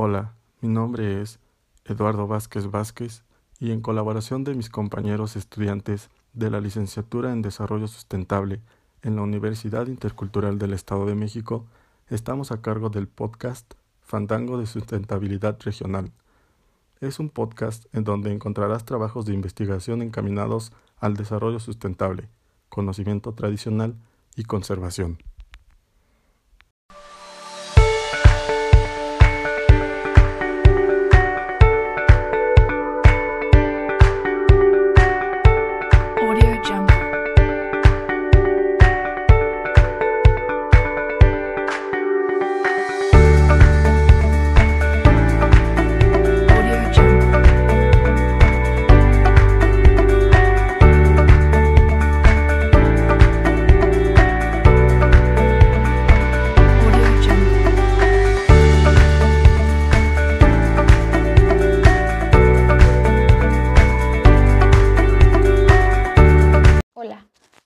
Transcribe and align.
Hola, 0.00 0.32
mi 0.60 0.68
nombre 0.68 1.20
es 1.20 1.40
Eduardo 1.84 2.28
Vázquez 2.28 2.70
Vázquez 2.70 3.24
y 3.58 3.72
en 3.72 3.80
colaboración 3.80 4.44
de 4.44 4.54
mis 4.54 4.70
compañeros 4.70 5.34
estudiantes 5.34 6.08
de 6.34 6.52
la 6.52 6.60
licenciatura 6.60 7.32
en 7.32 7.42
Desarrollo 7.42 7.88
Sustentable 7.88 8.60
en 9.02 9.16
la 9.16 9.22
Universidad 9.22 9.88
Intercultural 9.88 10.56
del 10.56 10.72
Estado 10.72 11.04
de 11.04 11.16
México, 11.16 11.66
estamos 12.10 12.52
a 12.52 12.62
cargo 12.62 12.90
del 12.90 13.08
podcast 13.08 13.74
Fandango 14.00 14.56
de 14.56 14.66
Sustentabilidad 14.66 15.58
Regional. 15.64 16.12
Es 17.00 17.18
un 17.18 17.28
podcast 17.28 17.86
en 17.92 18.04
donde 18.04 18.32
encontrarás 18.32 18.84
trabajos 18.84 19.26
de 19.26 19.34
investigación 19.34 20.00
encaminados 20.00 20.70
al 21.00 21.14
desarrollo 21.14 21.58
sustentable, 21.58 22.28
conocimiento 22.68 23.34
tradicional 23.34 23.96
y 24.36 24.44
conservación. 24.44 25.18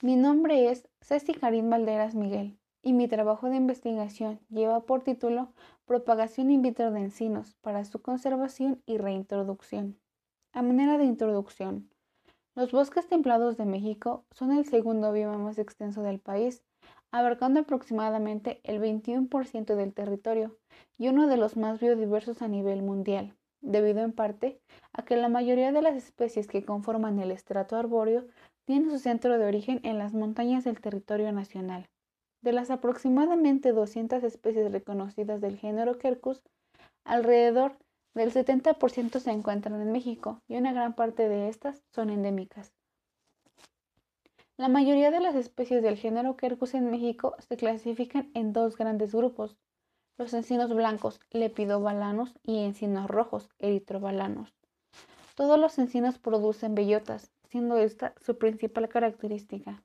Mi 0.04 0.16
nombre 0.16 0.68
es 0.68 0.88
Ceci 1.00 1.32
Karim 1.32 1.70
Valderas 1.70 2.16
Miguel 2.16 2.58
y 2.82 2.92
mi 2.92 3.06
trabajo 3.06 3.48
de 3.48 3.54
investigación 3.54 4.40
lleva 4.50 4.80
por 4.80 5.04
título 5.04 5.52
Propagación 5.84 6.50
in 6.50 6.60
vitro 6.60 6.90
de 6.90 6.98
encinos 6.98 7.54
para 7.60 7.84
su 7.84 8.02
conservación 8.02 8.82
y 8.84 8.98
reintroducción. 8.98 9.96
A 10.52 10.60
manera 10.62 10.98
de 10.98 11.04
introducción, 11.04 11.88
los 12.56 12.72
bosques 12.72 13.06
templados 13.06 13.56
de 13.56 13.64
México 13.64 14.24
son 14.32 14.50
el 14.50 14.64
segundo 14.64 15.12
bioma 15.12 15.38
más 15.38 15.60
extenso 15.60 16.02
del 16.02 16.18
país, 16.18 16.64
abarcando 17.12 17.60
aproximadamente 17.60 18.60
el 18.64 18.80
21% 18.80 19.76
del 19.76 19.94
territorio 19.94 20.58
y 20.98 21.10
uno 21.10 21.28
de 21.28 21.36
los 21.36 21.56
más 21.56 21.78
biodiversos 21.78 22.42
a 22.42 22.48
nivel 22.48 22.82
mundial, 22.82 23.36
debido 23.60 24.00
en 24.00 24.12
parte 24.12 24.60
a 24.92 25.04
que 25.04 25.16
la 25.16 25.28
mayoría 25.28 25.70
de 25.70 25.80
las 25.80 25.94
especies 25.94 26.48
que 26.48 26.64
conforman 26.64 27.20
el 27.20 27.30
estrato 27.30 27.76
arbóreo 27.76 28.26
tiene 28.64 28.90
su 28.90 28.98
centro 28.98 29.38
de 29.38 29.46
origen 29.46 29.80
en 29.82 29.98
las 29.98 30.12
montañas 30.12 30.64
del 30.64 30.80
territorio 30.80 31.32
nacional. 31.32 31.88
De 32.42 32.52
las 32.52 32.70
aproximadamente 32.70 33.72
200 33.72 34.22
especies 34.24 34.72
reconocidas 34.72 35.40
del 35.40 35.58
género 35.58 35.98
Quercus, 35.98 36.42
alrededor 37.04 37.76
del 38.14 38.32
70% 38.32 39.18
se 39.20 39.30
encuentran 39.30 39.80
en 39.80 39.92
México 39.92 40.40
y 40.48 40.56
una 40.56 40.72
gran 40.72 40.94
parte 40.94 41.28
de 41.28 41.48
estas 41.48 41.82
son 41.92 42.10
endémicas. 42.10 42.72
La 44.58 44.68
mayoría 44.68 45.10
de 45.10 45.20
las 45.20 45.34
especies 45.34 45.82
del 45.82 45.96
género 45.96 46.36
Quercus 46.36 46.74
en 46.74 46.90
México 46.90 47.34
se 47.38 47.56
clasifican 47.56 48.30
en 48.34 48.52
dos 48.52 48.76
grandes 48.76 49.14
grupos, 49.14 49.56
los 50.18 50.34
encinos 50.34 50.72
blancos, 50.74 51.20
lepidobalanos, 51.30 52.34
y 52.42 52.58
encinos 52.58 53.08
rojos, 53.08 53.48
eritrobalanos. 53.58 54.54
Todos 55.34 55.58
los 55.58 55.78
encinos 55.78 56.18
producen 56.18 56.74
bellotas, 56.74 57.32
siendo 57.52 57.76
esta 57.76 58.14
su 58.18 58.38
principal 58.38 58.88
característica. 58.88 59.82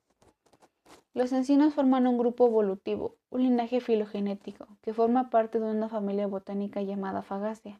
Los 1.12 1.32
encinos 1.32 1.74
forman 1.74 2.06
un 2.06 2.16
grupo 2.16 2.46
evolutivo, 2.46 3.18
un 3.28 3.42
linaje 3.42 3.82
filogenético, 3.82 4.66
que 4.80 4.94
forma 4.94 5.28
parte 5.28 5.60
de 5.60 5.70
una 5.70 5.90
familia 5.90 6.26
botánica 6.26 6.80
llamada 6.80 7.20
Fagácea. 7.20 7.78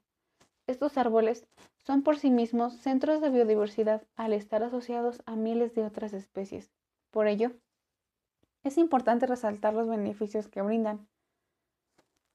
Estos 0.66 0.98
árboles 0.98 1.46
son 1.78 2.02
por 2.02 2.18
sí 2.18 2.30
mismos 2.30 2.74
centros 2.74 3.22
de 3.22 3.30
biodiversidad 3.30 4.02
al 4.14 4.34
estar 4.34 4.62
asociados 4.62 5.22
a 5.24 5.36
miles 5.36 5.74
de 5.74 5.86
otras 5.86 6.12
especies. 6.12 6.70
Por 7.10 7.26
ello, 7.26 7.52
es 8.64 8.76
importante 8.76 9.26
resaltar 9.26 9.72
los 9.72 9.88
beneficios 9.88 10.48
que 10.48 10.60
brindan. 10.60 11.08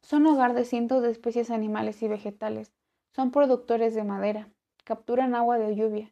Son 0.02 0.26
hogar 0.26 0.56
de 0.56 0.66
cientos 0.66 1.04
de 1.04 1.12
especies 1.12 1.52
animales 1.52 2.02
y 2.02 2.08
vegetales, 2.08 2.74
son 3.12 3.30
productores 3.30 3.94
de 3.94 4.04
madera, 4.04 4.50
capturan 4.86 5.36
agua 5.36 5.60
de 5.60 5.76
lluvia, 5.76 6.12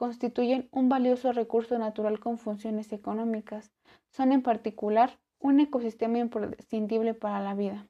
constituyen 0.00 0.66
un 0.72 0.88
valioso 0.88 1.30
recurso 1.30 1.78
natural 1.78 2.20
con 2.20 2.38
funciones 2.38 2.90
económicas. 2.90 3.70
Son 4.08 4.32
en 4.32 4.40
particular 4.40 5.20
un 5.38 5.60
ecosistema 5.60 6.16
imprescindible 6.16 7.12
para 7.12 7.38
la 7.42 7.52
vida. 7.54 7.86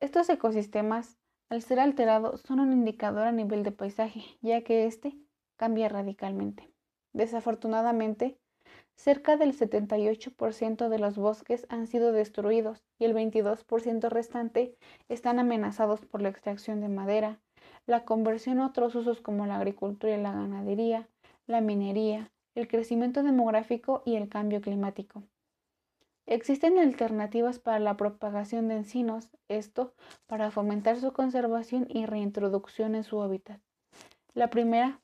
Estos 0.00 0.28
ecosistemas, 0.28 1.16
al 1.48 1.62
ser 1.62 1.78
alterados, 1.78 2.40
son 2.40 2.58
un 2.58 2.72
indicador 2.72 3.28
a 3.28 3.30
nivel 3.30 3.62
de 3.62 3.70
paisaje, 3.70 4.24
ya 4.42 4.64
que 4.64 4.86
éste 4.86 5.16
cambia 5.54 5.88
radicalmente. 5.88 6.68
Desafortunadamente, 7.12 8.40
cerca 8.96 9.36
del 9.36 9.56
78% 9.56 10.88
de 10.88 10.98
los 10.98 11.16
bosques 11.16 11.66
han 11.68 11.86
sido 11.86 12.10
destruidos 12.10 12.82
y 12.98 13.04
el 13.04 13.14
22% 13.14 14.08
restante 14.08 14.76
están 15.08 15.38
amenazados 15.38 16.04
por 16.04 16.20
la 16.20 16.30
extracción 16.30 16.80
de 16.80 16.88
madera, 16.88 17.43
la 17.86 18.04
conversión 18.04 18.60
a 18.60 18.66
otros 18.66 18.94
usos 18.94 19.20
como 19.20 19.46
la 19.46 19.56
agricultura 19.56 20.14
y 20.14 20.20
la 20.20 20.32
ganadería, 20.32 21.08
la 21.46 21.60
minería, 21.60 22.30
el 22.54 22.68
crecimiento 22.68 23.22
demográfico 23.22 24.02
y 24.06 24.16
el 24.16 24.28
cambio 24.28 24.60
climático. 24.60 25.22
Existen 26.26 26.78
alternativas 26.78 27.58
para 27.58 27.78
la 27.78 27.96
propagación 27.96 28.68
de 28.68 28.76
encinos, 28.76 29.28
esto 29.48 29.92
para 30.26 30.50
fomentar 30.50 30.96
su 30.98 31.12
conservación 31.12 31.86
y 31.90 32.06
reintroducción 32.06 32.94
en 32.94 33.04
su 33.04 33.20
hábitat. 33.20 33.60
La 34.32 34.48
primera 34.48 35.00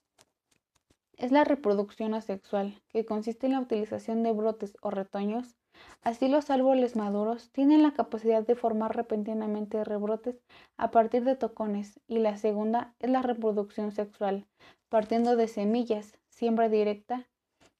es 1.21 1.33
la 1.33 1.45
reproducción 1.45 2.15
asexual, 2.15 2.83
que 2.89 3.05
consiste 3.05 3.47
en 3.47 3.53
la 3.53 3.61
utilización 3.61 4.23
de 4.23 4.33
brotes 4.33 4.77
o 4.83 4.91
retoños 4.91 5.57
Así 6.03 6.29
los 6.29 6.51
árboles 6.51 6.97
maduros 6.97 7.51
tienen 7.53 7.83
la 7.83 7.93
capacidad 7.93 8.47
de 8.47 8.55
formar 8.55 8.97
repentinamente 8.97 9.85
rebrotes 9.85 10.43
a 10.77 10.91
partir 10.91 11.25
de 11.25 11.37
tocones 11.37 12.01
y 12.07 12.19
la 12.19 12.37
segunda 12.37 12.95
es 13.01 13.11
la 13.11 13.23
reproducción 13.23 13.93
sexual, 13.93 14.47
partiendo 14.89 15.37
de 15.37 15.49
semillas, 15.49 16.19
siembra 16.29 16.69
directa, 16.69 17.29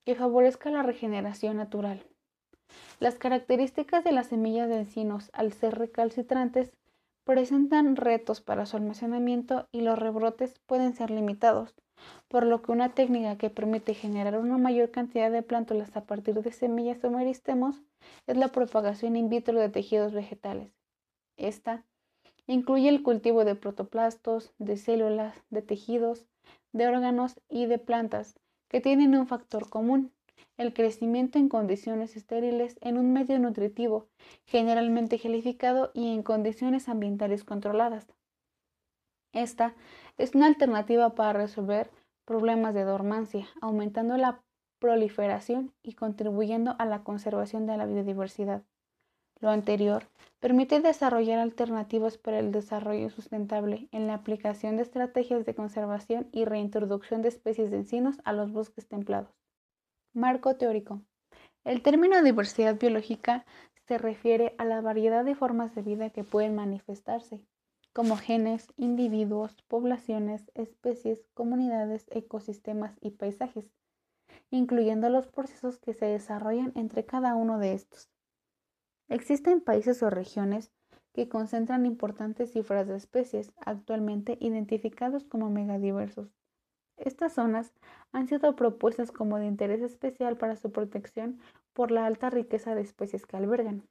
que 0.05 0.15
favorezca 0.15 0.71
la 0.71 0.83
regeneración 0.83 1.57
natural. 1.57 2.07
Las 3.01 3.17
características 3.17 4.05
de 4.05 4.13
las 4.13 4.29
semillas 4.29 4.69
de 4.69 4.81
encinos 4.81 5.31
al 5.33 5.53
ser 5.53 5.79
recalcitrantes 5.79 6.73
presentan 7.25 7.97
retos 7.97 8.41
para 8.41 8.67
su 8.67 8.77
almacenamiento 8.77 9.69
y 9.73 9.81
los 9.81 9.99
rebrotes 9.99 10.59
pueden 10.67 10.95
ser 10.95 11.11
limitados, 11.11 11.75
por 12.29 12.47
lo 12.47 12.63
que 12.63 12.73
una 12.73 12.95
técnica 12.95 13.37
que 13.37 13.51
permite 13.51 13.95
generar 13.95 14.39
una 14.39 14.59
mayor 14.59 14.91
cantidad 14.91 15.31
de 15.31 15.43
plántulas 15.43 15.97
a 15.97 16.05
partir 16.05 16.35
de 16.35 16.53
semillas 16.53 17.03
o 17.05 17.11
meristemos 17.11 17.83
es 18.27 18.37
la 18.37 18.49
propagación 18.49 19.17
in 19.17 19.29
vitro 19.29 19.59
de 19.59 19.69
tejidos 19.69 20.13
vegetales. 20.13 20.73
Esta 21.37 21.85
incluye 22.47 22.89
el 22.89 23.03
cultivo 23.03 23.45
de 23.45 23.55
protoplastos, 23.55 24.53
de 24.59 24.77
células, 24.77 25.37
de 25.51 25.63
tejidos, 25.63 26.27
de 26.73 26.89
órganos 26.89 27.41
y 27.49 27.67
de 27.67 27.79
plantas 27.79 28.39
que 28.69 28.81
tienen 28.81 29.17
un 29.17 29.27
factor 29.27 29.69
común, 29.69 30.13
el 30.57 30.73
crecimiento 30.73 31.39
en 31.39 31.49
condiciones 31.49 32.17
estériles 32.17 32.79
en 32.81 32.99
un 32.99 33.13
medio 33.13 33.39
nutritivo, 33.39 34.09
generalmente 34.45 35.19
gelificado 35.19 35.91
y 35.95 36.13
en 36.15 36.23
condiciones 36.23 36.89
ambientales 36.89 37.45
controladas. 37.45 38.07
Esta 39.33 39.75
es 40.21 40.35
una 40.35 40.47
alternativa 40.47 41.15
para 41.15 41.33
resolver 41.33 41.91
problemas 42.27 42.75
de 42.75 42.85
dormancia, 42.85 43.49
aumentando 43.63 44.19
la 44.19 44.43
proliferación 44.79 45.73
y 45.83 45.95
contribuyendo 45.95 46.77
a 46.79 46.85
la 46.85 47.03
conservación 47.03 47.67
de 47.67 47.79
la 47.79 47.87
biodiversidad. 47.87 48.63
Lo 49.41 49.49
anterior 49.49 50.05
permite 50.39 50.81
desarrollar 50.81 51.39
alternativas 51.39 52.19
para 52.19 52.39
el 52.39 52.53
desarrollo 52.53 53.09
sustentable 53.09 53.89
en 53.93 54.07
la 54.07 54.15
aplicación 54.15 54.77
de 54.77 54.83
estrategias 54.83 55.47
de 55.47 55.55
conservación 55.55 56.29
y 56.33 56.45
reintroducción 56.45 57.23
de 57.23 57.29
especies 57.29 57.71
de 57.71 57.79
encinos 57.79 58.21
a 58.25 58.35
los 58.35 58.53
bosques 58.53 58.87
templados. 58.87 59.35
Marco 60.13 60.57
teórico. 60.57 61.01
El 61.65 61.81
término 61.81 62.23
diversidad 62.23 62.79
biológica 62.79 63.47
se 63.87 63.97
refiere 63.97 64.55
a 64.59 64.67
la 64.67 64.83
variedad 64.83 65.25
de 65.25 65.35
formas 65.35 65.75
de 65.75 65.83
vida 65.83 66.11
que 66.11 66.25
pueden 66.25 66.55
manifestarse, 66.55 67.41
como 67.93 68.17
genes, 68.17 68.69
individuos, 68.77 69.63
poblaciones, 69.69 70.51
especies, 70.55 71.25
comunidades, 71.35 72.07
ecosistemas 72.11 72.97
y 73.01 73.11
paisajes, 73.11 73.71
incluyendo 74.51 75.09
los 75.09 75.27
procesos 75.27 75.79
que 75.79 75.95
se 75.95 76.07
desarrollan 76.07 76.73
entre 76.77 77.05
cada 77.05 77.35
uno 77.35 77.59
de 77.59 77.75
estos. 77.75 78.11
Existen 79.09 79.61
países 79.61 80.03
o 80.03 80.11
regiones 80.11 80.71
que 81.13 81.29
concentran 81.29 81.85
importantes 81.85 82.53
cifras 82.53 82.87
de 82.87 82.97
especies 82.97 83.53
actualmente 83.59 84.39
identificados 84.41 85.25
como 85.25 85.51
megadiversos. 85.51 86.29
Estas 86.97 87.33
zonas 87.33 87.73
han 88.13 88.29
sido 88.29 88.55
propuestas 88.55 89.11
como 89.11 89.39
de 89.39 89.47
interés 89.47 89.81
especial 89.81 90.37
para 90.37 90.57
su 90.57 90.71
protección 90.71 91.41
por 91.73 91.91
la 91.91 92.07
alta 92.07 92.31
riqueza 92.31 92.75
de 92.75 92.83
especies 92.83 93.27
que 93.27 93.37
albergan. 93.37 93.89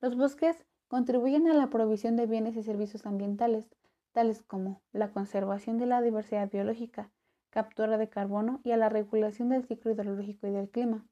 Los 0.00 0.16
bosques 0.16 0.64
contribuyen 0.88 1.48
a 1.48 1.54
la 1.54 1.70
provisión 1.70 2.16
de 2.16 2.26
bienes 2.26 2.56
y 2.56 2.62
servicios 2.62 3.06
ambientales, 3.06 3.68
tales 4.12 4.42
como 4.42 4.82
la 4.92 5.12
conservación 5.12 5.78
de 5.78 5.86
la 5.86 6.02
diversidad 6.02 6.50
biológica, 6.50 7.12
captura 7.50 7.98
de 7.98 8.08
carbono 8.08 8.60
y 8.64 8.72
a 8.72 8.76
la 8.76 8.88
regulación 8.88 9.50
del 9.50 9.64
ciclo 9.64 9.92
hidrológico 9.92 10.46
y 10.46 10.50
del 10.50 10.70
clima. 10.70 11.06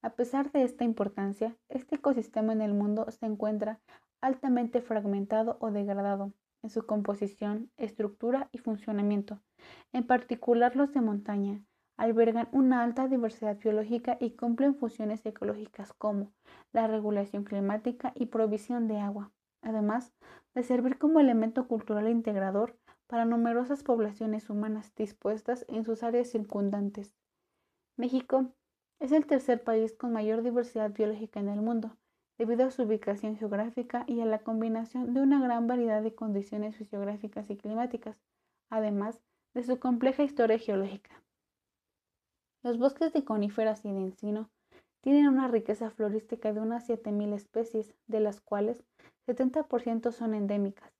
A 0.00 0.10
pesar 0.10 0.52
de 0.52 0.62
esta 0.62 0.84
importancia, 0.84 1.56
este 1.68 1.96
ecosistema 1.96 2.52
en 2.52 2.62
el 2.62 2.72
mundo 2.72 3.10
se 3.10 3.26
encuentra 3.26 3.80
altamente 4.20 4.80
fragmentado 4.80 5.58
o 5.60 5.70
degradado 5.70 6.32
en 6.62 6.70
su 6.70 6.86
composición, 6.86 7.70
estructura 7.76 8.48
y 8.52 8.58
funcionamiento. 8.58 9.40
En 9.92 10.06
particular 10.06 10.76
los 10.76 10.92
de 10.92 11.00
montaña, 11.00 11.62
albergan 11.98 12.48
una 12.52 12.82
alta 12.82 13.08
diversidad 13.08 13.58
biológica 13.58 14.16
y 14.20 14.30
cumplen 14.30 14.76
funciones 14.76 15.26
ecológicas 15.26 15.92
como 15.92 16.32
la 16.72 16.86
regulación 16.86 17.44
climática 17.44 18.12
y 18.14 18.26
provisión 18.26 18.86
de 18.86 18.98
agua, 18.98 19.32
además 19.62 20.12
de 20.54 20.62
servir 20.62 20.96
como 20.96 21.18
elemento 21.18 21.66
cultural 21.66 22.08
integrador 22.08 22.78
para 23.08 23.24
numerosas 23.24 23.82
poblaciones 23.82 24.48
humanas 24.48 24.94
dispuestas 24.94 25.66
en 25.68 25.84
sus 25.84 26.04
áreas 26.04 26.30
circundantes. 26.30 27.16
México 27.96 28.52
es 29.00 29.10
el 29.10 29.26
tercer 29.26 29.64
país 29.64 29.92
con 29.92 30.12
mayor 30.12 30.42
diversidad 30.42 30.92
biológica 30.92 31.40
en 31.40 31.48
el 31.48 31.60
mundo, 31.60 31.96
debido 32.38 32.64
a 32.64 32.70
su 32.70 32.84
ubicación 32.84 33.36
geográfica 33.36 34.04
y 34.06 34.20
a 34.20 34.26
la 34.26 34.38
combinación 34.38 35.14
de 35.14 35.20
una 35.20 35.40
gran 35.40 35.66
variedad 35.66 36.02
de 36.02 36.14
condiciones 36.14 36.76
fisiográficas 36.76 37.50
y 37.50 37.56
climáticas, 37.56 38.20
además 38.70 39.20
de 39.54 39.64
su 39.64 39.80
compleja 39.80 40.22
historia 40.22 40.58
geológica. 40.58 41.24
Los 42.68 42.76
bosques 42.76 43.14
de 43.14 43.24
coníferas 43.24 43.86
y 43.86 43.92
de 43.94 44.00
encino 44.00 44.50
tienen 45.00 45.26
una 45.26 45.48
riqueza 45.48 45.88
florística 45.88 46.52
de 46.52 46.60
unas 46.60 46.86
7.000 46.86 47.32
especies, 47.32 47.94
de 48.08 48.20
las 48.20 48.42
cuales 48.42 48.84
70% 49.26 50.12
son 50.12 50.34
endémicas. 50.34 50.92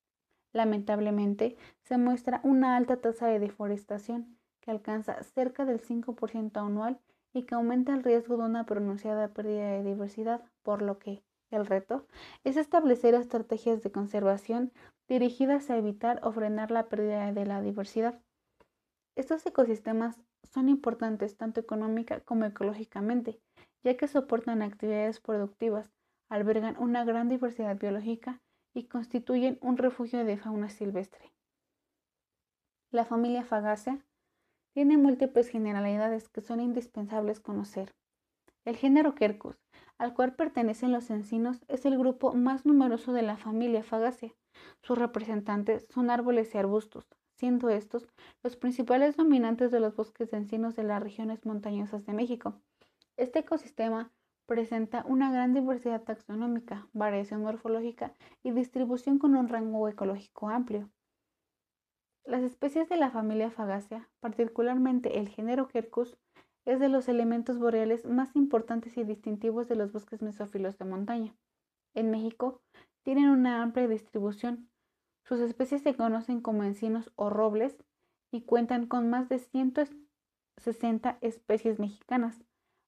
Lamentablemente, 0.51 1.57
se 1.83 1.99
muestra 1.99 2.41
una 2.43 2.75
alta 2.75 2.97
tasa 2.97 3.27
de 3.27 3.37
deforestación, 3.37 4.39
que 4.61 4.71
alcanza 4.71 5.21
cerca 5.21 5.63
del 5.65 5.79
5% 5.79 6.57
anual 6.57 6.99
y 7.33 7.43
que 7.43 7.53
aumenta 7.53 7.93
el 7.93 8.01
riesgo 8.01 8.37
de 8.37 8.45
una 8.45 8.65
pronunciada 8.65 9.27
pérdida 9.27 9.69
de 9.69 9.83
diversidad, 9.83 10.43
por 10.63 10.81
lo 10.81 10.97
que 10.97 11.21
el 11.51 11.67
reto 11.67 12.07
es 12.43 12.57
establecer 12.57 13.13
estrategias 13.13 13.83
de 13.83 13.91
conservación 13.91 14.71
dirigidas 15.07 15.69
a 15.69 15.77
evitar 15.77 16.19
o 16.23 16.31
frenar 16.31 16.71
la 16.71 16.89
pérdida 16.89 17.31
de 17.31 17.45
la 17.45 17.61
diversidad. 17.61 18.19
Estos 19.15 19.45
ecosistemas 19.45 20.19
son 20.43 20.69
importantes 20.69 21.37
tanto 21.37 21.59
económica 21.59 22.21
como 22.21 22.45
ecológicamente, 22.45 23.39
ya 23.83 23.97
que 23.97 24.07
soportan 24.07 24.61
actividades 24.61 25.19
productivas, 25.19 25.91
albergan 26.29 26.77
una 26.79 27.03
gran 27.03 27.29
diversidad 27.29 27.77
biológica 27.77 28.41
y 28.73 28.87
constituyen 28.87 29.57
un 29.61 29.77
refugio 29.77 30.23
de 30.25 30.37
fauna 30.37 30.69
silvestre. 30.69 31.31
La 32.91 33.05
familia 33.05 33.43
Fagacea 33.43 34.05
tiene 34.73 34.97
múltiples 34.97 35.49
generalidades 35.49 36.29
que 36.29 36.41
son 36.41 36.59
indispensables 36.59 37.39
conocer. 37.39 37.93
El 38.65 38.75
género 38.77 39.15
Quercus, 39.15 39.57
al 39.97 40.13
cual 40.13 40.35
pertenecen 40.35 40.91
los 40.91 41.09
encinos, 41.09 41.63
es 41.67 41.85
el 41.85 41.97
grupo 41.97 42.33
más 42.33 42.65
numeroso 42.65 43.13
de 43.13 43.21
la 43.21 43.37
familia 43.37 43.83
Fagacea. 43.83 44.33
Sus 44.81 44.97
representantes 44.97 45.87
son 45.89 46.09
árboles 46.09 46.53
y 46.53 46.57
arbustos, 46.57 47.05
siendo 47.39 47.69
estos 47.69 48.05
los 48.43 48.57
principales 48.57 49.15
dominantes 49.15 49.71
de 49.71 49.79
los 49.79 49.95
bosques 49.95 50.29
de 50.29 50.37
encinos 50.37 50.75
de 50.75 50.83
las 50.83 51.01
regiones 51.01 51.45
montañosas 51.45 52.05
de 52.05 52.11
México. 52.11 52.61
Este 53.15 53.39
ecosistema 53.39 54.11
presenta 54.45 55.05
una 55.07 55.31
gran 55.31 55.53
diversidad 55.53 56.03
taxonómica, 56.03 56.89
variación 56.91 57.41
morfológica 57.41 58.13
y 58.43 58.51
distribución 58.51 59.19
con 59.19 59.35
un 59.35 59.47
rango 59.47 59.87
ecológico 59.87 60.49
amplio. 60.49 60.89
Las 62.25 62.43
especies 62.43 62.89
de 62.89 62.97
la 62.97 63.09
familia 63.09 63.51
Fagacea, 63.51 64.09
particularmente 64.19 65.17
el 65.17 65.29
género 65.29 65.69
Quercus, 65.69 66.17
es 66.65 66.81
de 66.81 66.89
los 66.89 67.07
elementos 67.07 67.57
boreales 67.57 68.05
más 68.05 68.35
importantes 68.35 68.97
y 68.97 69.05
distintivos 69.05 69.69
de 69.69 69.75
los 69.75 69.93
bosques 69.93 70.21
mesófilos 70.21 70.77
de 70.77 70.85
montaña. 70.85 71.35
En 71.93 72.11
México 72.11 72.61
tienen 73.03 73.29
una 73.29 73.63
amplia 73.63 73.87
distribución, 73.87 74.69
sus 75.29 75.41
especies 75.41 75.83
se 75.83 75.95
conocen 75.95 76.41
como 76.41 76.63
encinos 76.63 77.11
o 77.15 77.29
robles 77.29 77.77
y 78.31 78.41
cuentan 78.41 78.87
con 78.87 79.11
más 79.11 79.29
de 79.29 79.37
160 79.37 81.19
especies 81.21 81.77
mexicanas. 81.77 82.43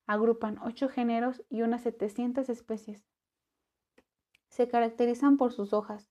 Agrupan 0.07 0.57
8 0.63 0.89
géneros 0.89 1.43
y 1.49 1.61
unas 1.61 1.83
700 1.83 2.49
especies. 2.49 3.05
Se 4.49 4.67
caracterizan 4.67 5.37
por 5.37 5.53
sus 5.53 5.71
hojas. 5.71 6.09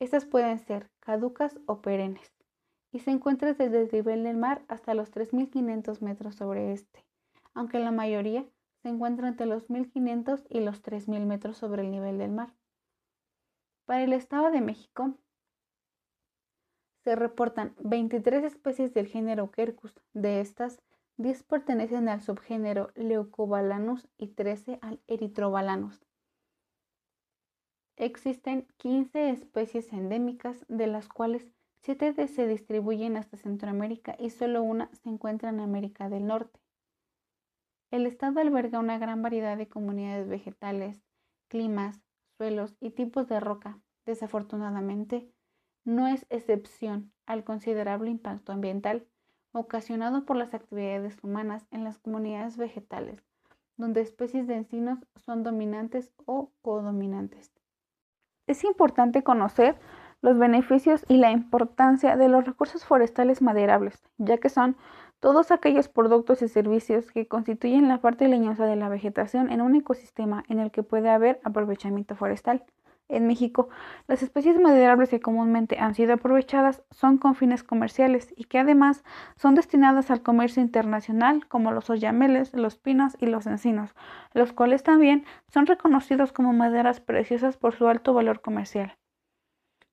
Estas 0.00 0.24
pueden 0.24 0.58
ser 0.58 0.90
caducas 0.98 1.60
o 1.66 1.80
perennes 1.80 2.34
y 2.90 2.98
se 2.98 3.12
encuentran 3.12 3.56
desde 3.56 3.82
el 3.82 3.88
nivel 3.92 4.24
del 4.24 4.36
mar 4.36 4.64
hasta 4.66 4.94
los 4.94 5.12
3.500 5.12 6.00
metros 6.00 6.34
sobre 6.34 6.72
este, 6.72 7.06
aunque 7.54 7.78
la 7.78 7.92
mayoría 7.92 8.44
se 8.82 8.88
encuentra 8.88 9.28
entre 9.28 9.46
los 9.46 9.68
1.500 9.68 10.44
y 10.50 10.58
los 10.58 10.82
3.000 10.82 11.24
metros 11.24 11.56
sobre 11.56 11.82
el 11.82 11.92
nivel 11.92 12.18
del 12.18 12.32
mar. 12.32 12.52
Para 13.84 14.02
el 14.02 14.12
Estado 14.12 14.50
de 14.50 14.60
México, 14.60 15.14
se 17.06 17.14
reportan 17.14 17.72
23 17.84 18.42
especies 18.42 18.92
del 18.92 19.06
género 19.06 19.52
Quercus. 19.52 19.94
De 20.12 20.40
estas, 20.40 20.82
10 21.18 21.44
pertenecen 21.44 22.08
al 22.08 22.20
subgénero 22.20 22.90
Leucobalanus 22.96 24.08
y 24.18 24.26
13 24.26 24.80
al 24.82 25.00
Erythrobalanus. 25.06 26.04
Existen 27.94 28.66
15 28.78 29.30
especies 29.30 29.92
endémicas, 29.92 30.64
de 30.66 30.88
las 30.88 31.06
cuales 31.06 31.46
7 31.82 32.26
se 32.26 32.48
distribuyen 32.48 33.16
hasta 33.16 33.36
Centroamérica 33.36 34.16
y 34.18 34.30
solo 34.30 34.64
una 34.64 34.90
se 34.92 35.08
encuentra 35.08 35.50
en 35.50 35.60
América 35.60 36.08
del 36.08 36.26
Norte. 36.26 36.58
El 37.92 38.04
estado 38.04 38.40
alberga 38.40 38.80
una 38.80 38.98
gran 38.98 39.22
variedad 39.22 39.56
de 39.56 39.68
comunidades 39.68 40.26
vegetales, 40.26 41.00
climas, 41.46 42.02
suelos 42.36 42.74
y 42.80 42.90
tipos 42.90 43.28
de 43.28 43.38
roca. 43.38 43.78
Desafortunadamente, 44.06 45.30
no 45.86 46.08
es 46.08 46.26
excepción 46.28 47.12
al 47.24 47.44
considerable 47.44 48.10
impacto 48.10 48.52
ambiental 48.52 49.06
ocasionado 49.52 50.26
por 50.26 50.36
las 50.36 50.52
actividades 50.52 51.16
humanas 51.22 51.66
en 51.70 51.84
las 51.84 51.98
comunidades 51.98 52.56
vegetales, 52.56 53.24
donde 53.76 54.02
especies 54.02 54.46
de 54.46 54.56
encinos 54.56 54.98
son 55.24 55.44
dominantes 55.44 56.12
o 56.26 56.50
codominantes. 56.60 57.52
Es 58.46 58.64
importante 58.64 59.22
conocer 59.22 59.78
los 60.22 60.38
beneficios 60.38 61.04
y 61.08 61.18
la 61.18 61.30
importancia 61.30 62.16
de 62.16 62.28
los 62.28 62.44
recursos 62.44 62.84
forestales 62.84 63.40
maderables, 63.40 64.02
ya 64.18 64.38
que 64.38 64.48
son 64.48 64.76
todos 65.20 65.50
aquellos 65.50 65.88
productos 65.88 66.42
y 66.42 66.48
servicios 66.48 67.10
que 67.10 67.28
constituyen 67.28 67.88
la 67.88 68.00
parte 68.00 68.28
leñosa 68.28 68.66
de 68.66 68.76
la 68.76 68.88
vegetación 68.88 69.50
en 69.50 69.60
un 69.60 69.76
ecosistema 69.76 70.44
en 70.48 70.58
el 70.58 70.70
que 70.70 70.82
puede 70.82 71.10
haber 71.10 71.40
aprovechamiento 71.44 72.16
forestal. 72.16 72.64
En 73.08 73.28
México, 73.28 73.68
las 74.08 74.22
especies 74.24 74.58
maderables 74.58 75.10
que 75.10 75.20
comúnmente 75.20 75.78
han 75.78 75.94
sido 75.94 76.14
aprovechadas 76.14 76.82
son 76.90 77.18
con 77.18 77.36
fines 77.36 77.62
comerciales 77.62 78.34
y 78.36 78.44
que 78.44 78.58
además 78.58 79.04
son 79.36 79.54
destinadas 79.54 80.10
al 80.10 80.22
comercio 80.22 80.60
internacional, 80.60 81.46
como 81.46 81.70
los 81.70 81.88
oyameles, 81.88 82.52
los 82.52 82.76
pinos 82.76 83.16
y 83.20 83.26
los 83.26 83.46
encinos, 83.46 83.94
los 84.34 84.52
cuales 84.52 84.82
también 84.82 85.24
son 85.48 85.66
reconocidos 85.66 86.32
como 86.32 86.52
maderas 86.52 87.00
preciosas 87.00 87.56
por 87.56 87.74
su 87.74 87.86
alto 87.86 88.12
valor 88.12 88.40
comercial. 88.40 88.96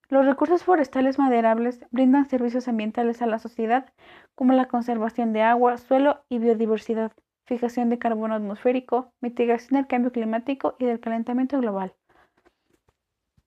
Los 0.10 0.26
recursos 0.26 0.64
forestales 0.64 1.20
maderables 1.20 1.86
brindan 1.92 2.28
servicios 2.28 2.68
ambientales 2.68 3.22
a 3.22 3.28
la 3.28 3.40
sociedad, 3.40 3.94
como 4.36 4.54
la 4.54 4.68
conservación 4.68 5.34
de 5.34 5.44
agua, 5.44 5.78
suelo 5.78 6.24
y 6.30 6.40
biodiversidad, 6.40 7.12
fijación 7.46 7.90
de 7.90 8.00
carbono 8.00 8.36
atmosférico, 8.36 9.14
mitigación 9.22 9.78
del 9.80 9.88
cambio 9.88 10.12
climático 10.12 10.76
y 10.80 10.86
del 10.86 11.00
calentamiento 11.00 11.60
global. 11.60 11.94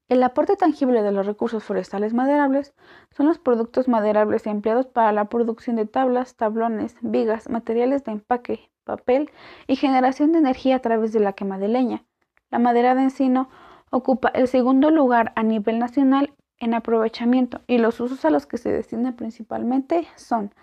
El 0.09 0.23
aporte 0.23 0.55
tangible 0.55 1.03
de 1.03 1.11
los 1.11 1.27
recursos 1.27 1.65
forestales 1.65 2.15
maderables 2.15 2.75
son 3.11 3.27
los 3.27 3.41
productos 3.41 3.89
maderables 3.89 4.47
empleados 4.47 4.87
para 4.87 5.11
la 5.11 5.25
producción 5.25 5.75
de 5.75 5.87
tablas, 5.87 6.37
tablones, 6.37 6.95
vigas, 7.01 7.49
materiales 7.49 8.05
de 8.05 8.13
empaque, 8.13 8.71
papel 8.85 9.33
y 9.67 9.75
generación 9.75 10.31
de 10.31 10.39
energía 10.39 10.77
a 10.77 10.81
través 10.81 11.13
de 11.13 11.19
la 11.19 11.33
quema 11.33 11.59
de 11.59 11.67
leña. 11.67 12.05
La 12.51 12.61
madera 12.61 12.95
de 12.95 13.03
encino 13.03 13.49
ocupa 13.91 14.29
el 14.29 14.47
segundo 14.47 14.93
lugar 14.93 15.33
a 15.35 15.43
nivel 15.43 15.81
nacional 15.81 16.33
en 16.59 16.75
aprovechamiento 16.75 17.63
y 17.67 17.79
los 17.79 17.99
usos 17.99 18.25
a 18.25 18.31
los 18.31 18.47
que 18.47 18.59
se 18.59 18.71
destina 18.71 19.17
principalmente 19.17 20.07
son 20.15 20.55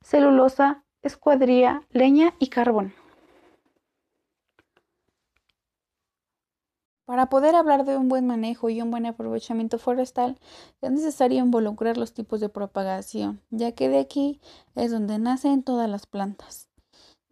celulosa, 0.00 0.84
escuadría, 1.02 1.82
leña 1.90 2.34
y 2.38 2.50
carbón. 2.50 2.94
Para 7.04 7.26
poder 7.26 7.54
hablar 7.54 7.84
de 7.84 7.96
un 7.96 8.08
buen 8.08 8.26
manejo 8.26 8.70
y 8.70 8.80
un 8.80 8.90
buen 8.90 9.06
aprovechamiento 9.06 9.78
forestal, 9.78 10.38
es 10.80 10.90
necesario 10.90 11.40
involucrar 11.40 11.96
los 11.96 12.14
tipos 12.14 12.40
de 12.40 12.48
propagación, 12.48 13.40
ya 13.50 13.72
que 13.72 13.88
de 13.88 13.98
aquí 13.98 14.40
es 14.74 14.90
donde 14.90 15.18
nacen 15.18 15.62
todas 15.62 15.90
las 15.90 16.06
plantas 16.06 16.68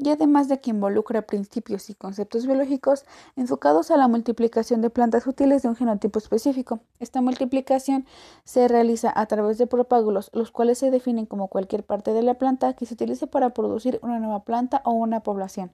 y 0.03 0.09
además 0.09 0.49
de 0.49 0.61
que 0.61 0.71
involucra 0.71 1.23
principios 1.23 1.91
y 1.91 1.95
conceptos 1.95 2.47
biológicos 2.47 3.05
enfocados 3.37 3.91
a 3.91 3.99
la 3.99 4.09
multiplicación 4.09 4.81
de 4.81 4.89
plantas 4.89 5.27
útiles 5.27 5.63
de 5.63 5.69
un 5.69 5.77
genotipo 5.77 6.19
específico. 6.19 6.81
Esta 6.99 7.21
multiplicación 7.21 8.07
se 8.45 8.67
realiza 8.67 9.13
a 9.15 9.27
través 9.27 9.59
de 9.59 9.67
propágulos, 9.67 10.31
los 10.33 10.51
cuales 10.51 10.79
se 10.79 10.91
definen 10.91 11.27
como 11.27 11.49
cualquier 11.49 11.85
parte 11.85 12.15
de 12.15 12.23
la 12.23 12.35
planta 12.35 12.73
que 12.73 12.87
se 12.87 12.95
utilice 12.95 13.27
para 13.27 13.51
producir 13.51 14.01
una 14.03 14.19
nueva 14.19 14.45
planta 14.45 14.81
o 14.85 14.93
una 14.93 15.23
población. 15.23 15.73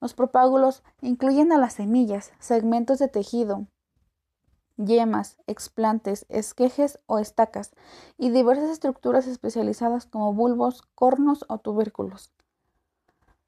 Los 0.00 0.14
propágulos 0.14 0.82
incluyen 1.00 1.52
a 1.52 1.58
las 1.58 1.74
semillas, 1.74 2.32
segmentos 2.38 2.98
de 2.98 3.08
tejido, 3.08 3.66
yemas, 4.76 5.38
explantes, 5.46 6.26
esquejes 6.28 6.98
o 7.06 7.18
estacas, 7.18 7.72
y 8.18 8.30
diversas 8.30 8.70
estructuras 8.70 9.26
especializadas 9.26 10.06
como 10.06 10.34
bulbos, 10.34 10.82
cornos 10.94 11.44
o 11.48 11.58
tubérculos. 11.58 12.32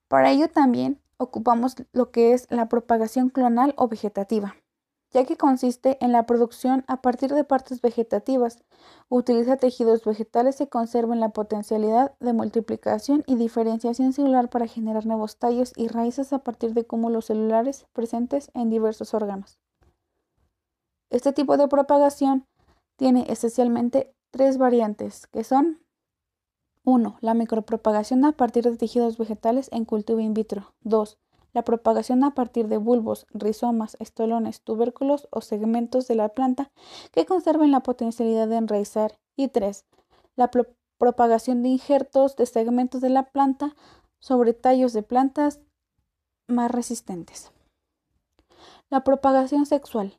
Para 0.08 0.30
ello 0.30 0.48
también 0.48 1.00
ocupamos 1.18 1.76
lo 1.92 2.10
que 2.10 2.32
es 2.32 2.46
la 2.50 2.68
propagación 2.68 3.28
clonal 3.28 3.74
o 3.76 3.88
vegetativa, 3.88 4.56
ya 5.10 5.24
que 5.24 5.36
consiste 5.36 5.96
en 6.04 6.12
la 6.12 6.26
producción 6.26 6.84
a 6.86 7.00
partir 7.00 7.32
de 7.32 7.44
partes 7.44 7.80
vegetativas. 7.80 8.62
Utiliza 9.08 9.56
tejidos 9.56 10.04
vegetales 10.04 10.56
que 10.56 10.68
conserven 10.68 11.20
la 11.20 11.30
potencialidad 11.30 12.14
de 12.20 12.32
multiplicación 12.32 13.24
y 13.26 13.36
diferenciación 13.36 14.12
celular 14.12 14.50
para 14.50 14.66
generar 14.66 15.06
nuevos 15.06 15.38
tallos 15.38 15.72
y 15.76 15.88
raíces 15.88 16.32
a 16.32 16.40
partir 16.40 16.74
de 16.74 16.86
cúmulos 16.86 17.26
celulares 17.26 17.86
presentes 17.92 18.50
en 18.54 18.70
diversos 18.70 19.14
órganos. 19.14 19.58
Este 21.10 21.32
tipo 21.32 21.56
de 21.56 21.68
propagación 21.68 22.44
tiene 22.98 23.24
esencialmente 23.28 24.12
tres 24.30 24.58
variantes, 24.58 25.26
que 25.28 25.42
son 25.42 25.80
1. 26.84 27.18
La 27.20 27.34
micropropagación 27.34 28.24
a 28.24 28.32
partir 28.32 28.64
de 28.64 28.76
tejidos 28.76 29.18
vegetales 29.18 29.68
en 29.72 29.84
cultivo 29.84 30.20
in 30.20 30.34
vitro. 30.34 30.74
2. 30.82 31.18
La 31.58 31.64
propagación 31.64 32.22
a 32.22 32.36
partir 32.36 32.68
de 32.68 32.76
bulbos, 32.76 33.26
rizomas, 33.34 33.96
estolones, 33.98 34.60
tubérculos 34.60 35.26
o 35.32 35.40
segmentos 35.40 36.06
de 36.06 36.14
la 36.14 36.28
planta 36.28 36.70
que 37.10 37.26
conserven 37.26 37.72
la 37.72 37.80
potencialidad 37.80 38.46
de 38.46 38.58
enraizar. 38.58 39.18
Y 39.34 39.48
3. 39.48 39.84
La 40.36 40.52
propagación 40.98 41.64
de 41.64 41.70
injertos 41.70 42.36
de 42.36 42.46
segmentos 42.46 43.00
de 43.00 43.08
la 43.08 43.24
planta 43.24 43.74
sobre 44.20 44.52
tallos 44.52 44.92
de 44.92 45.02
plantas 45.02 45.58
más 46.46 46.70
resistentes. 46.70 47.50
La 48.88 49.02
propagación 49.02 49.66
sexual. 49.66 50.16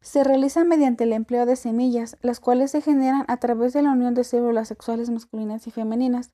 Se 0.00 0.22
realiza 0.22 0.62
mediante 0.62 1.02
el 1.02 1.12
empleo 1.12 1.44
de 1.44 1.56
semillas, 1.56 2.16
las 2.22 2.38
cuales 2.38 2.70
se 2.70 2.82
generan 2.82 3.24
a 3.26 3.38
través 3.38 3.72
de 3.72 3.82
la 3.82 3.90
unión 3.90 4.14
de 4.14 4.22
células 4.22 4.68
sexuales 4.68 5.10
masculinas 5.10 5.66
y 5.66 5.72
femeninas. 5.72 6.30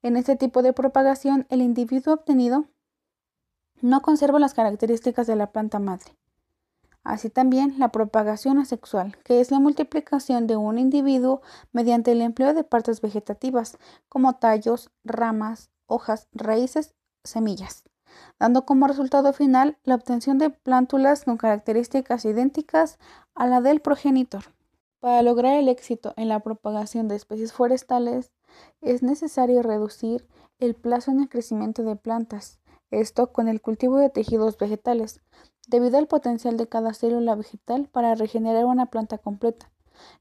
En 0.00 0.16
este 0.16 0.36
tipo 0.36 0.62
de 0.62 0.72
propagación, 0.72 1.46
el 1.50 1.60
individuo 1.60 2.14
obtenido 2.14 2.64
no 3.80 4.02
conserva 4.02 4.38
las 4.38 4.54
características 4.54 5.26
de 5.26 5.36
la 5.36 5.52
planta 5.52 5.78
madre. 5.78 6.16
Así 7.04 7.30
también 7.30 7.74
la 7.78 7.90
propagación 7.90 8.58
asexual, 8.58 9.16
que 9.24 9.40
es 9.40 9.50
la 9.50 9.60
multiplicación 9.60 10.46
de 10.46 10.56
un 10.56 10.78
individuo 10.78 11.40
mediante 11.72 12.12
el 12.12 12.20
empleo 12.20 12.52
de 12.52 12.64
partes 12.64 13.00
vegetativas, 13.00 13.78
como 14.08 14.34
tallos, 14.34 14.90
ramas, 15.04 15.70
hojas, 15.86 16.28
raíces, 16.32 16.94
semillas 17.22 17.84
dando 18.38 18.64
como 18.64 18.86
resultado 18.86 19.32
final 19.32 19.78
la 19.84 19.94
obtención 19.94 20.38
de 20.38 20.50
plántulas 20.50 21.24
con 21.24 21.36
características 21.36 22.24
idénticas 22.24 22.98
a 23.34 23.46
la 23.46 23.60
del 23.60 23.80
progenitor. 23.80 24.44
Para 25.00 25.22
lograr 25.22 25.54
el 25.54 25.68
éxito 25.68 26.14
en 26.16 26.28
la 26.28 26.40
propagación 26.40 27.08
de 27.08 27.16
especies 27.16 27.52
forestales, 27.52 28.32
es 28.80 29.02
necesario 29.02 29.62
reducir 29.62 30.26
el 30.58 30.74
plazo 30.74 31.10
en 31.10 31.20
el 31.20 31.28
crecimiento 31.28 31.82
de 31.82 31.96
plantas, 31.96 32.58
esto 32.90 33.32
con 33.32 33.48
el 33.48 33.60
cultivo 33.60 33.98
de 33.98 34.10
tejidos 34.10 34.58
vegetales, 34.58 35.20
debido 35.68 35.98
al 35.98 36.06
potencial 36.06 36.56
de 36.56 36.68
cada 36.68 36.94
célula 36.94 37.34
vegetal 37.34 37.88
para 37.90 38.14
regenerar 38.14 38.64
una 38.64 38.86
planta 38.86 39.18
completa. 39.18 39.70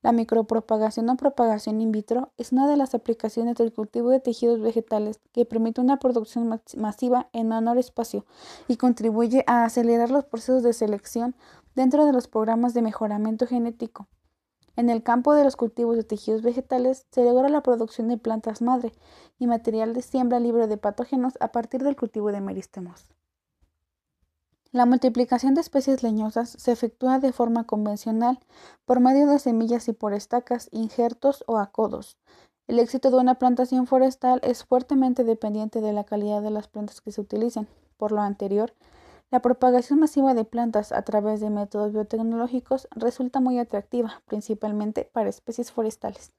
La 0.01 0.11
micropropagación 0.11 1.09
o 1.09 1.17
propagación 1.17 1.81
in 1.81 1.91
vitro 1.91 2.31
es 2.37 2.51
una 2.51 2.67
de 2.67 2.77
las 2.77 2.95
aplicaciones 2.95 3.55
del 3.55 3.73
cultivo 3.73 4.09
de 4.09 4.19
tejidos 4.19 4.61
vegetales 4.61 5.19
que 5.33 5.45
permite 5.45 5.81
una 5.81 5.97
producción 5.97 6.61
masiva 6.77 7.27
en 7.33 7.49
menor 7.49 7.77
espacio 7.77 8.25
y 8.67 8.77
contribuye 8.77 9.43
a 9.47 9.65
acelerar 9.65 10.11
los 10.11 10.25
procesos 10.25 10.63
de 10.63 10.73
selección 10.73 11.35
dentro 11.75 12.05
de 12.05 12.13
los 12.13 12.27
programas 12.27 12.73
de 12.73 12.81
mejoramiento 12.81 13.47
genético. 13.47 14.07
En 14.75 14.89
el 14.89 15.03
campo 15.03 15.33
de 15.33 15.43
los 15.43 15.55
cultivos 15.55 15.95
de 15.95 16.03
tejidos 16.03 16.41
vegetales 16.41 17.05
se 17.11 17.23
logra 17.23 17.47
la 17.49 17.61
producción 17.61 18.09
de 18.09 18.17
plantas 18.17 18.61
madre 18.61 18.91
y 19.39 19.47
material 19.47 19.93
de 19.93 20.01
siembra 20.01 20.39
libre 20.39 20.67
de 20.67 20.77
patógenos 20.77 21.33
a 21.39 21.51
partir 21.51 21.83
del 21.83 21.95
cultivo 21.95 22.31
de 22.31 22.41
meristemos. 22.41 23.15
La 24.71 24.85
multiplicación 24.85 25.53
de 25.53 25.61
especies 25.61 26.03
leñosas 26.03 26.49
se 26.49 26.73
efectúa 26.73 27.19
de 27.19 27.31
forma 27.31 27.63
convencional 27.63 28.39
por 28.83 28.99
medio 28.99 29.27
de 29.27 29.39
semillas 29.39 29.87
y 29.87 29.93
por 29.93 30.13
estacas, 30.13 30.67
injertos 30.73 31.45
o 31.47 31.59
acodos. 31.59 32.17
El 32.67 32.79
éxito 32.79 33.09
de 33.09 33.15
una 33.15 33.35
plantación 33.35 33.87
forestal 33.87 34.41
es 34.43 34.65
fuertemente 34.65 35.23
dependiente 35.23 35.79
de 35.79 35.93
la 35.93 36.03
calidad 36.03 36.41
de 36.41 36.49
las 36.49 36.67
plantas 36.67 36.99
que 36.99 37.13
se 37.13 37.21
utilicen. 37.21 37.69
Por 37.95 38.11
lo 38.11 38.19
anterior, 38.19 38.73
la 39.35 39.41
propagación 39.41 39.99
masiva 39.99 40.33
de 40.33 40.45
plantas 40.45 40.93
a 40.93 41.01
través 41.01 41.41
de 41.41 41.49
métodos 41.49 41.91
biotecnológicos 41.91 42.87
resulta 42.91 43.41
muy 43.41 43.59
atractiva, 43.59 44.21
principalmente 44.27 45.09
para 45.11 45.27
especies 45.27 45.73
forestales. 45.73 46.31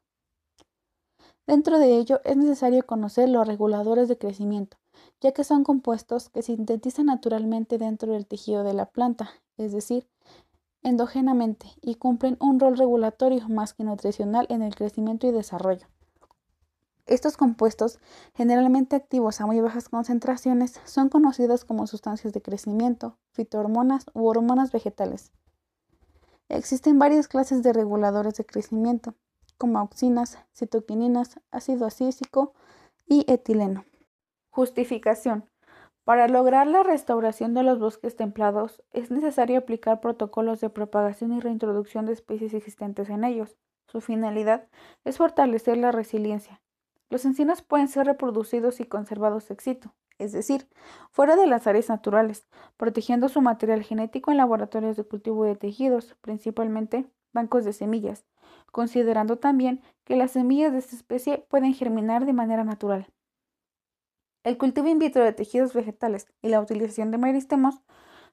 Dentro 1.47 1.79
de 1.79 1.95
ello 1.95 2.23
es 2.25 2.39
necesario 2.39 2.87
conocer 2.87 3.29
los 3.29 3.47
reguladores 3.47 4.09
de 4.09 4.17
crecimiento, 4.17 4.79
ya 5.21 5.33
que 5.33 5.45
son 5.45 5.63
compuestos 5.63 6.31
que 6.31 6.41
sintetizan 6.41 7.05
naturalmente 7.05 7.77
dentro 7.77 8.15
del 8.15 8.25
tejido 8.25 8.65
de 8.65 8.73
la 8.73 8.87
planta, 8.87 9.29
es 9.59 9.73
decir, 9.73 10.09
endógenamente, 10.83 11.67
y 11.83 11.97
cumplen 11.97 12.39
un 12.41 12.59
rol 12.59 12.79
regulatorio 12.79 13.47
más 13.51 13.75
que 13.75 13.85
nutricional 13.85 14.47
en 14.49 14.63
el 14.63 14.75
crecimiento 14.75 15.27
y 15.27 15.33
desarrollo. 15.33 15.87
Estos 17.07 17.37
compuestos, 17.37 18.01
generalmente 18.35 18.97
activos 18.97 19.41
a 19.41 19.47
muy 19.47 19.61
bajas 19.61 19.89
concentraciones, 19.89 20.81
son 20.85 21.09
conocidos 21.09 21.65
como 21.65 21.87
sustancias 21.87 22.33
de 22.33 22.43
crecimiento, 22.43 23.17
fitohormonas 23.31 24.07
u 24.13 24.27
hormonas 24.27 24.73
vegetales. 24.73 25.31
Existen 26.49 26.99
varias 26.99 27.29
clases 27.29 27.63
de 27.63 27.73
reguladores 27.73 28.35
de 28.35 28.45
crecimiento, 28.45 29.15
como 29.57 29.79
auxinas, 29.79 30.39
citoquininas, 30.53 31.41
ácido 31.53 31.87
acícico 31.87 32.55
y 33.07 33.25
etileno. 33.31 33.85
Justificación. 34.51 35.49
Para 36.05 36.29
lograr 36.29 36.67
la 36.67 36.83
restauración 36.83 37.55
de 37.55 37.63
los 37.63 37.79
bosques 37.79 38.17
templados 38.17 38.83
es 38.93 39.11
necesario 39.11 39.59
aplicar 39.59 40.01
protocolos 40.01 40.61
de 40.61 40.71
propagación 40.71 41.33
y 41.33 41.41
reintroducción 41.41 42.07
de 42.07 42.13
especies 42.13 42.55
existentes 42.55 43.11
en 43.11 43.25
ellos. 43.25 43.57
Su 43.87 44.01
finalidad 44.01 44.69
es 45.05 45.19
fortalecer 45.19 45.77
la 45.77 45.93
resiliencia. 45.93 46.63
Los 47.09 47.25
encinos 47.25 47.63
pueden 47.63 47.89
ser 47.89 48.07
reproducidos 48.07 48.81
y 48.81 48.85
conservados 48.85 49.51
ex 49.51 49.65
situ, 49.65 49.91
es 50.19 50.33
decir, 50.33 50.69
fuera 51.11 51.37
de 51.37 51.47
las 51.47 51.67
áreas 51.67 51.89
naturales, 51.89 52.49
protegiendo 52.77 53.29
su 53.29 53.41
material 53.41 53.83
genético 53.83 54.31
en 54.31 54.39
laboratorios 54.39 54.97
de 54.97 55.05
cultivo 55.05 55.45
de 55.45 55.57
tejidos, 55.57 56.17
principalmente 56.21 57.07
bancos 57.33 57.65
de 57.65 57.73
semillas, 57.73 58.25
considerando 58.73 59.39
también 59.39 59.83
que 60.05 60.17
las 60.17 60.33
semillas 60.33 60.73
de 60.73 60.79
esta 60.79 60.97
especie 60.97 61.47
pueden 61.49 61.75
germinar 61.75 62.27
de 62.27 62.33
manera 62.33 62.65
natural. 62.65 63.07
El 64.43 64.59
cultivo 64.59 64.89
in 64.89 64.99
vitro 64.99 65.23
de 65.23 65.33
tejidos 65.33 65.75
vegetales 65.75 66.33
y 66.41 66.49
la 66.49 66.61
utilización 66.61 67.11
de 67.11 67.19
meristemos 67.19 67.83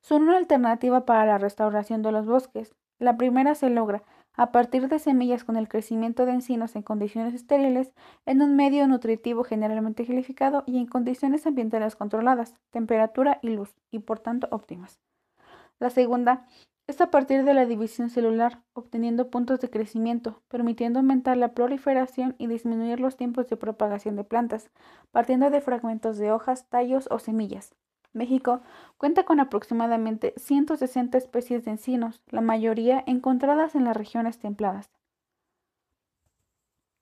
son 0.01 0.23
una 0.23 0.37
alternativa 0.37 1.05
para 1.05 1.25
la 1.25 1.37
restauración 1.37 2.01
de 2.01 2.11
los 2.11 2.25
bosques. 2.25 2.75
La 2.99 3.17
primera 3.17 3.55
se 3.55 3.69
logra 3.69 4.03
a 4.35 4.51
partir 4.51 4.87
de 4.87 4.99
semillas 4.99 5.43
con 5.43 5.57
el 5.57 5.67
crecimiento 5.67 6.25
de 6.25 6.33
encinos 6.33 6.75
en 6.75 6.81
condiciones 6.81 7.33
estériles, 7.33 7.93
en 8.25 8.41
un 8.41 8.55
medio 8.55 8.87
nutritivo 8.87 9.43
generalmente 9.43 10.05
gelificado 10.05 10.63
y 10.65 10.77
en 10.77 10.87
condiciones 10.87 11.45
ambientales 11.45 11.95
controladas, 11.95 12.55
temperatura 12.71 13.39
y 13.41 13.49
luz, 13.49 13.75
y 13.91 13.99
por 13.99 14.19
tanto 14.19 14.47
óptimas. 14.51 14.99
La 15.79 15.89
segunda 15.89 16.47
es 16.87 16.99
a 16.99 17.11
partir 17.11 17.45
de 17.45 17.53
la 17.53 17.65
división 17.65 18.09
celular, 18.09 18.61
obteniendo 18.73 19.29
puntos 19.29 19.59
de 19.61 19.69
crecimiento, 19.69 20.41
permitiendo 20.49 20.99
aumentar 20.99 21.37
la 21.37 21.53
proliferación 21.53 22.35
y 22.37 22.47
disminuir 22.47 22.99
los 22.99 23.15
tiempos 23.15 23.47
de 23.47 23.55
propagación 23.55 24.15
de 24.15 24.25
plantas, 24.25 24.69
partiendo 25.11 25.49
de 25.49 25.61
fragmentos 25.61 26.17
de 26.17 26.31
hojas, 26.31 26.67
tallos 26.69 27.07
o 27.09 27.19
semillas. 27.19 27.73
México 28.13 28.62
cuenta 28.98 29.24
con 29.24 29.39
aproximadamente 29.39 30.34
160 30.38 31.17
especies 31.17 31.65
de 31.65 31.72
encinos, 31.72 32.22
la 32.29 32.41
mayoría 32.41 33.03
encontradas 33.05 33.75
en 33.75 33.84
las 33.84 33.98
regiones 33.98 34.39
templadas. 34.39 34.89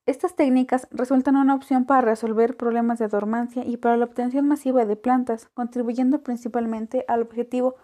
Estas 0.08 0.36
técnicas 0.36 0.88
resultan 0.91 1.36
una 1.36 1.53
opción 1.53 1.86
para 1.86 2.01
resolver 2.01 2.58
problemas 2.58 2.98
de 2.98 3.08
dormancia 3.08 3.63
y 3.65 3.77
para 3.77 3.98
la 3.98 4.06
obtención 4.06 4.48
masiva 4.48 4.86
de 4.86 4.96
plantas, 4.96 5.48
contribuyendo 5.53 6.24
principalmente 6.24 7.06
al 7.08 7.22
objetivo 7.22 7.75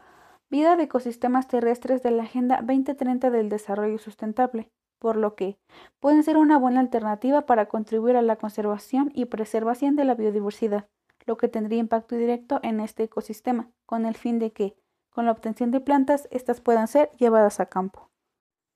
vida 0.50 0.76
de 0.76 0.84
ecosistemas 0.84 1.48
terrestres 1.48 2.02
de 2.02 2.12
la 2.12 2.24
Agenda 2.24 2.62
2030 2.64 3.30
del 3.30 3.50
Desarrollo 3.50 4.00
Sustentable, 4.00 4.72
por 5.00 5.16
lo 5.16 5.36
que 5.36 5.60
pueden 6.00 6.24
ser 6.24 6.38
una 6.38 6.58
buena 6.58 6.80
alternativa 6.80 7.46
para 7.46 7.68
contribuir 7.68 8.16
a 8.16 8.22
la 8.22 8.38
conservación 8.38 9.12
y 9.14 9.26
preservación 9.26 9.96
de 9.96 10.06
la 10.06 10.16
biodiversidad, 10.16 10.88
lo 11.28 11.38
que 11.38 11.50
tendría 11.50 11.80
impacto 11.80 12.16
directo 12.16 12.60
en 12.64 12.80
este 12.80 13.04
ecosistema, 13.04 13.70
con 13.86 14.06
el 14.06 14.16
fin 14.16 14.40
de 14.40 14.52
que, 14.52 14.76
con 15.12 15.26
la 15.26 15.32
obtención 15.32 15.70
de 15.70 15.82
plantas, 15.82 16.28
éstas 16.32 16.62
puedan 16.62 16.88
ser 16.88 17.12
llevadas 17.18 17.60
a 17.60 17.68
campo. 17.68 18.10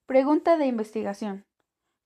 Pregunta 0.06 0.58
de 0.58 0.68
investigación. 0.68 1.46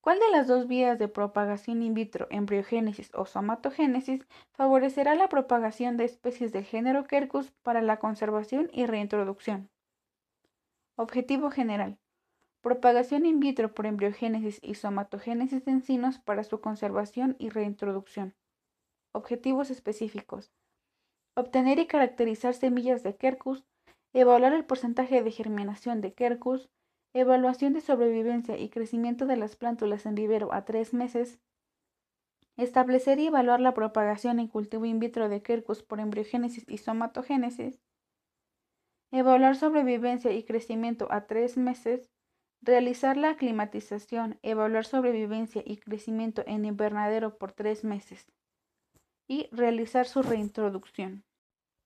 ¿Cuál 0.01 0.19
de 0.19 0.29
las 0.29 0.45
dos 0.45 0.67
vías 0.67 0.99
de 0.99 1.07
propagación 1.07 1.81
in 1.81 1.95
vitro, 1.95 2.27
embriogénesis 2.29 3.09
o 3.15 3.25
somatogénesis, 3.25 4.27
favorecerá 4.51 5.15
la 5.15 5.29
propagación 5.29 5.97
de 5.97 6.05
especies 6.05 6.53
del 6.53 6.63
género 6.63 7.05
Quercus 7.05 7.51
para 7.63 7.81
la 7.81 7.97
conservación 7.97 8.69
y 8.71 8.85
reintroducción? 8.85 9.71
Objetivo 10.95 11.49
general. 11.49 11.97
Propagación 12.61 13.25
in 13.25 13.39
vitro 13.39 13.73
por 13.73 13.87
embriogénesis 13.87 14.59
y 14.61 14.75
somatogénesis 14.75 15.65
de 15.65 15.71
encinos 15.71 16.19
para 16.19 16.43
su 16.43 16.61
conservación 16.61 17.35
y 17.39 17.49
reintroducción. 17.49 18.35
Objetivos 19.15 19.71
específicos. 19.71 20.51
Obtener 21.37 21.79
y 21.79 21.87
caracterizar 21.87 22.53
semillas 22.53 23.01
de 23.01 23.15
Quercus, 23.15 23.63
evaluar 24.11 24.51
el 24.51 24.65
porcentaje 24.65 25.23
de 25.23 25.31
germinación 25.31 26.01
de 26.01 26.13
Quercus, 26.13 26.69
evaluación 27.13 27.71
de 27.71 27.79
sobrevivencia 27.79 28.57
y 28.57 28.67
crecimiento 28.67 29.25
de 29.25 29.37
las 29.37 29.55
plántulas 29.55 30.05
en 30.05 30.15
vivero 30.15 30.53
a 30.53 30.65
tres 30.65 30.93
meses, 30.93 31.39
establecer 32.57 33.17
y 33.19 33.27
evaluar 33.27 33.61
la 33.61 33.73
propagación 33.73 34.37
en 34.37 34.49
cultivo 34.49 34.83
in 34.83 34.99
vitro 34.99 35.29
de 35.29 35.41
Quercus 35.41 35.81
por 35.81 36.01
embriogénesis 36.01 36.65
y 36.67 36.77
somatogénesis, 36.77 37.79
evaluar 39.13 39.55
sobrevivencia 39.55 40.33
y 40.33 40.43
crecimiento 40.43 41.07
a 41.09 41.25
tres 41.25 41.55
meses, 41.55 42.09
realizar 42.61 43.15
la 43.15 43.29
aclimatización, 43.29 44.39
evaluar 44.41 44.83
sobrevivencia 44.83 45.63
y 45.65 45.77
crecimiento 45.77 46.43
en 46.47 46.65
invernadero 46.65 47.37
por 47.37 47.53
tres 47.53 47.85
meses 47.85 48.27
y 49.27 49.47
realizar 49.51 50.05
su 50.05 50.21
reintroducción. 50.21 51.23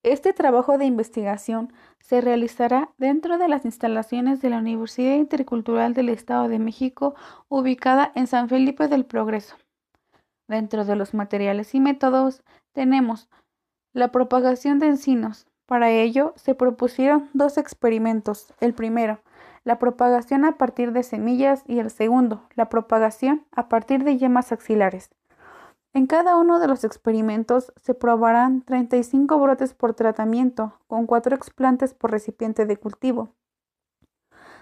Este 0.03 0.31
trabajo 0.31 0.77
de 0.77 0.85
investigación 0.85 1.73
se 1.99 2.21
realizará 2.21 2.91
dentro 2.97 3.37
de 3.37 3.49
las 3.49 3.65
instalaciones 3.65 4.41
de 4.41 4.49
la 4.49 4.59
Universidad 4.59 5.15
Intercultural 5.15 5.93
del 5.93 6.07
Estado 6.07 6.47
de 6.47 6.57
México, 6.57 7.15
ubicada 7.49 8.11
en 8.15 8.27
San 8.27 8.47
Felipe 8.47 8.87
del 8.87 9.05
Progreso. 9.05 9.57
Dentro 10.47 10.85
de 10.85 10.95
los 10.95 11.13
materiales 11.13 11.75
y 11.75 11.81
métodos 11.81 12.43
tenemos 12.71 13.29
la 13.93 14.11
propagación 14.11 14.79
de 14.79 14.87
encinos. 14.87 15.47
Para 15.65 15.91
ello 15.91 16.33
se 16.37 16.55
propusieron 16.55 17.29
dos 17.33 17.57
experimentos. 17.57 18.53
El 18.61 18.73
primero, 18.73 19.21
la 19.65 19.79
propagación 19.79 20.45
a 20.45 20.57
partir 20.57 20.93
de 20.93 21.03
semillas 21.03 21.63
y 21.67 21.79
el 21.79 21.91
segundo, 21.91 22.47
la 22.55 22.69
propagación 22.69 23.45
a 23.51 23.67
partir 23.67 24.05
de 24.05 24.17
yemas 24.17 24.53
axilares. 24.53 25.09
En 25.91 26.05
cada 26.05 26.37
uno 26.37 26.59
de 26.59 26.67
los 26.67 26.83
experimentos 26.83 27.73
se 27.75 27.95
probarán 27.95 28.61
35 28.61 29.39
brotes 29.39 29.73
por 29.73 29.95
tratamiento, 29.95 30.73
con 30.87 31.07
4 31.07 31.35
explantes 31.35 31.95
por 31.95 32.11
recipiente 32.11 32.67
de 32.67 32.77
cultivo. 32.77 33.29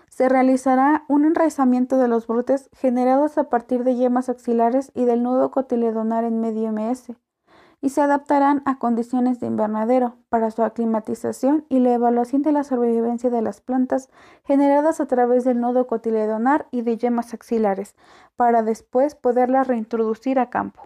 Se 0.10 0.30
realizará 0.30 1.04
un 1.10 1.26
enraizamiento 1.26 1.98
de 1.98 2.08
los 2.08 2.28
brotes 2.28 2.70
generados 2.72 3.38
a 3.38 3.50
partir 3.50 3.84
de 3.84 3.96
yemas 3.96 4.30
axilares 4.30 4.92
y 4.96 5.04
del 5.04 5.22
nudo 5.22 5.52
cotiledonar 5.52 6.24
en 6.24 6.40
medio 6.40 6.72
ms, 6.72 7.12
y 7.82 7.90
se 7.90 8.02
adaptarán 8.02 8.64
a 8.66 8.80
condiciones 8.80 9.42
de 9.42 9.48
invernadero 9.48 10.16
para 10.30 10.50
su 10.50 10.64
aclimatización 10.64 11.66
y 11.68 11.80
la 11.80 11.94
evaluación 11.94 12.42
de 12.42 12.54
la 12.54 12.64
sobrevivencia 12.64 13.30
de 13.30 13.42
las 13.42 13.60
plantas 13.60 14.10
generadas 14.46 15.02
a 15.02 15.08
través 15.08 15.44
del 15.44 15.60
nudo 15.60 15.88
cotiledonar 15.88 16.68
y 16.72 16.84
de 16.84 16.98
yemas 16.98 17.34
axilares, 17.34 17.96
para 18.38 18.64
después 18.64 19.14
poderlas 19.14 19.68
reintroducir 19.68 20.40
a 20.40 20.50
campo. 20.50 20.84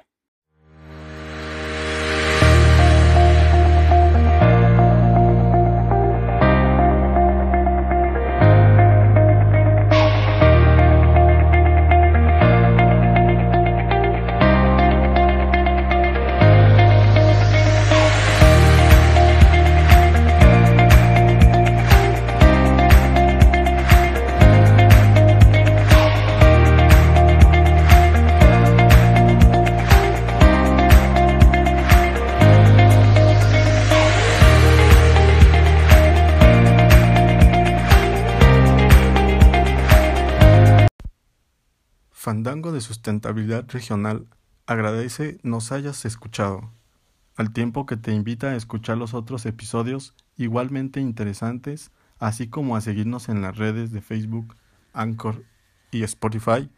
Fandango 42.21 42.71
de 42.71 42.81
Sustentabilidad 42.81 43.65
Regional 43.67 44.27
agradece 44.67 45.39
nos 45.41 45.71
hayas 45.71 46.05
escuchado, 46.05 46.69
al 47.35 47.51
tiempo 47.51 47.87
que 47.87 47.97
te 47.97 48.13
invita 48.13 48.49
a 48.49 48.55
escuchar 48.55 48.99
los 48.99 49.15
otros 49.15 49.47
episodios 49.47 50.13
igualmente 50.37 51.01
interesantes, 51.01 51.89
así 52.19 52.47
como 52.47 52.75
a 52.75 52.81
seguirnos 52.81 53.27
en 53.27 53.41
las 53.41 53.57
redes 53.57 53.91
de 53.91 54.01
Facebook, 54.01 54.55
Anchor 54.93 55.43
y 55.89 56.03
Spotify. 56.03 56.69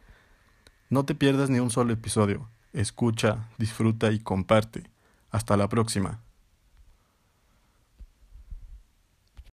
No 0.88 1.04
te 1.04 1.14
pierdas 1.14 1.50
ni 1.50 1.58
un 1.58 1.70
solo 1.70 1.92
episodio. 1.92 2.48
Escucha, 2.72 3.50
disfruta 3.58 4.12
y 4.12 4.20
comparte. 4.20 4.90
Hasta 5.30 5.58
la 5.58 5.68
próxima. 5.68 6.23